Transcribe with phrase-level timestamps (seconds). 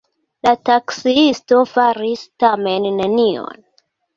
[0.45, 3.65] La taksiisto faris tamen nenion.